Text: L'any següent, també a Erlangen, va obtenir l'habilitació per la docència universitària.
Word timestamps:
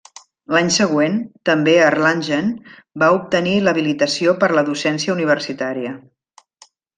L'any 0.55 0.69
següent, 0.75 1.17
també 1.49 1.75
a 1.81 1.83
Erlangen, 1.89 2.49
va 3.03 3.11
obtenir 3.19 3.53
l'habilitació 3.67 4.35
per 4.45 4.51
la 4.57 4.65
docència 4.71 5.17
universitària. 5.19 5.95